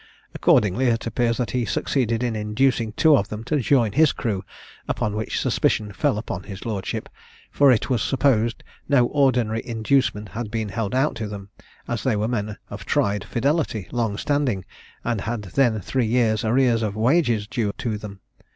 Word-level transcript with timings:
Accordingly 0.33 0.87
it 0.87 1.05
appears 1.05 1.37
that 1.37 1.51
he 1.51 1.63
succeeded 1.63 2.23
in 2.23 2.35
inducing 2.35 2.91
two 2.93 3.15
of 3.15 3.27
them 3.29 3.43
to 3.43 3.59
join 3.59 3.91
his 3.91 4.13
crew, 4.13 4.43
upon 4.87 5.15
which 5.15 5.39
suspicion 5.39 5.93
fell 5.93 6.17
upon 6.17 6.41
his 6.41 6.65
lordship; 6.65 7.07
for 7.51 7.71
it 7.71 7.87
was 7.87 8.01
supposed 8.01 8.63
no 8.89 9.05
ordinary 9.05 9.61
inducement 9.63 10.29
had 10.29 10.49
been 10.49 10.69
held 10.69 10.95
out 10.95 11.13
to 11.17 11.27
them, 11.27 11.49
as 11.87 12.01
they 12.01 12.15
were 12.15 12.27
men 12.27 12.57
of 12.71 12.83
tried 12.83 13.23
fidelity, 13.23 13.87
long 13.91 14.17
standing, 14.17 14.65
and 15.03 15.21
had 15.21 15.43
then 15.43 15.79
three 15.79 16.07
years' 16.07 16.43
arrears 16.43 16.81
of 16.81 16.95
wages 16.95 17.45
due 17.45 17.71
to 17.77 17.99
them. 17.99 18.21